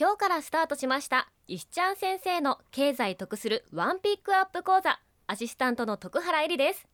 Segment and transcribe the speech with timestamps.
[0.00, 1.28] 今日からスタートしました。
[1.48, 5.00] 石ちゃん先生の経済得するワンピックアップ講座。
[5.26, 6.86] アシスタントの徳原えりです。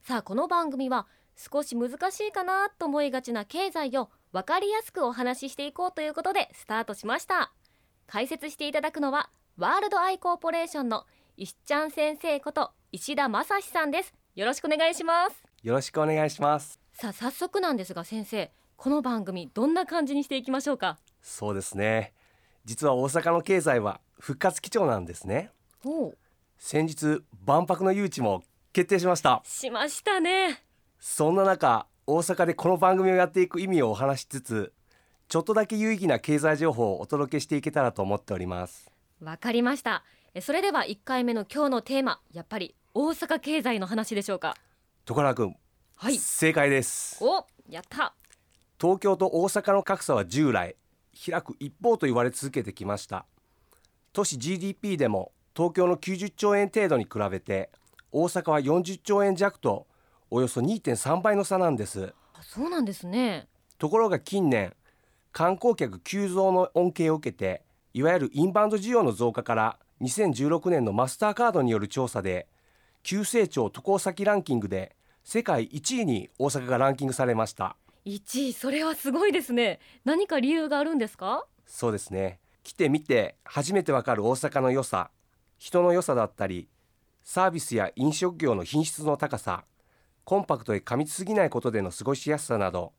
[0.00, 1.06] さあこの番組は
[1.36, 7.52] 少し難しいかなと思いがちな経済を分かりやすくお話ししていこうということでスタートしました。
[8.06, 9.28] 解説していただくのは
[9.58, 11.04] ワールドアイコーポレーションの
[11.36, 14.14] 石ちゃん先生こと石田正史さんです。
[14.34, 15.44] よろしくお願いします。
[15.62, 16.80] よろしくお願いします。
[16.94, 20.96] さあ早速なんですが先生この番組どんな感じにしていきましょうか？
[21.20, 22.14] そうですね
[22.70, 25.50] 実は大阪の経済は復活基調なんですね。
[26.56, 29.42] 先日万博の誘致も決定しました。
[29.44, 30.62] しましたね。
[31.00, 34.72] そんな中大阪でこの番組をやっていく意味をお話しつつ
[35.26, 38.88] ちょっとだけ有意義な経済情報をお届けしていけたらと思っております。
[39.20, 40.04] わかりました。
[40.32, 44.54] えそれでは1回目の今日のテーマやっぱり大阪経済の話でしょうか？
[45.06, 45.56] 所原君、
[45.96, 46.16] はい。
[46.18, 47.18] 正解です。
[47.20, 48.14] おやった。
[48.80, 50.76] 東京と大阪の格差は従来
[51.14, 53.26] 開く一方と言われ続けてきました。
[54.12, 57.70] 都市 GDP でも東京の90兆円程度に比べて
[58.12, 59.86] 大阪は40兆円弱と
[60.30, 62.12] およそ2.3倍の差なんです。
[62.34, 63.48] あそうなんですね。
[63.78, 64.74] ところが近年
[65.32, 67.62] 観光客急増の恩恵を受けて
[67.94, 72.48] いわゆるインバウンド需要の増加から2016年のマスターカードによる調査で
[73.02, 79.80] 急成長渡航先ランキングで世界1位に大阪がランキングされました1位それはすごいですね。
[80.04, 81.46] 何か理由があるんですか？
[81.66, 82.40] そうですね。
[82.62, 85.10] 来てみて初めてわかる大阪の良さ
[85.58, 86.68] 人の良さだったり
[87.22, 89.64] サービスや飲食業の品質の高さ
[90.24, 92.92] コンパクトで過密すぎないことでの過ごしやすさなど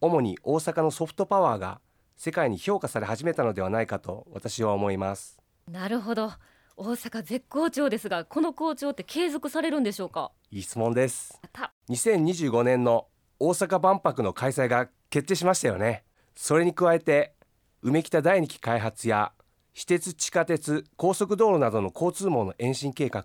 [0.00, 1.80] 主に大阪のソフトパワーが
[2.16, 5.38] 世界に評価され始めたのではないかと私は思います。
[5.70, 6.32] なるほど。
[6.76, 10.32] 大阪絶好調ですがこの好調って継続されるんでしょうか？
[10.50, 11.38] いい質問です。
[11.42, 11.72] やった。
[11.90, 13.06] 2025年の
[13.44, 16.04] 大阪万博の開催が決定しましたよね。
[16.36, 17.34] それに加えて
[17.82, 19.32] 梅北第二期開発や
[19.74, 23.24] 私鉄地下鉄高速道路などの交通網の延伸計画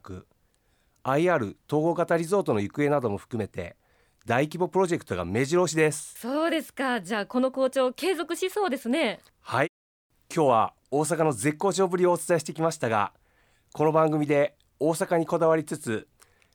[1.03, 3.75] IR 統合型リゾートの行方なども含めて
[4.25, 6.15] 大規模プロジェクトが目白押しです。
[6.19, 6.99] そうですか。
[6.99, 9.19] じゃあこの好調継続しそうですね。
[9.41, 9.67] はい。
[10.33, 13.13] 今日は大阪の絶好調ぶりをお伝えしてきましたが
[13.71, 16.07] この番組で大阪にこだわりつつ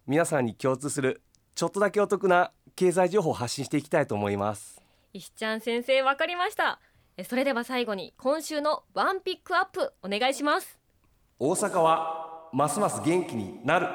[0.09, 1.23] 皆さんに共通する
[1.55, 4.83] ちょっとだけお得な経済情報を発信していきたいと思います。
[5.13, 6.81] 石ちゃん先生わかりました。
[7.17, 10.79] えそれでは最後に今週のワンピックアップお願いします。
[11.39, 13.89] 大阪はますます元気になる。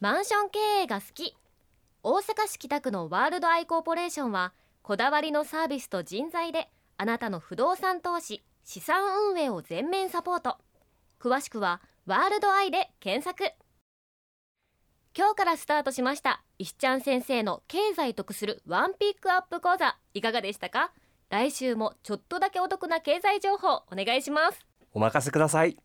[0.00, 1.34] マンション経営が好き。
[2.02, 10.58] 大阪市北区のワールドアイコーポレーションはこだわりのサービスと人材であなたの不動産投資資産運営を全面サポート。
[11.18, 13.50] 詳しくはワールドアイで検索
[15.16, 16.42] 今日からスタートしました。
[16.58, 19.96] 石ちゃん先生の経済得するワンピックアップ講座。
[20.12, 20.90] いかがでしたか？
[21.30, 24.66] 来週もちょっとだけお得な経済情報お願いします。
[24.92, 25.76] お任せください。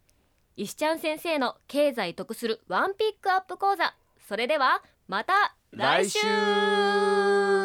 [0.55, 3.93] 石ちゃん先生の経済得するワンピックアップ講座。
[4.27, 7.58] それではまた来週来週